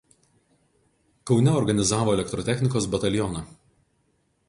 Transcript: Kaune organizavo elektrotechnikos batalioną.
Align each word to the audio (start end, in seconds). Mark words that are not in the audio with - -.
Kaune 1.31 1.53
organizavo 1.59 2.17
elektrotechnikos 2.19 2.91
batalioną. 2.97 3.49